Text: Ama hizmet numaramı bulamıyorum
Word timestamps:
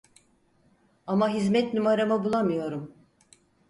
Ama 1.07 1.29
hizmet 1.29 1.73
numaramı 1.73 2.23
bulamıyorum 2.23 2.93